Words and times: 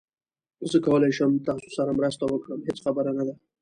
زه 0.69 0.77
کولای 0.85 1.11
شم 1.17 1.31
تاسو 1.47 1.69
سره 1.77 1.91
مرسته 1.99 2.23
وکړم، 2.27 2.59
هیڅ 2.67 2.77
خبره 2.85 3.11
نه 3.17 3.23
ده 3.27 3.33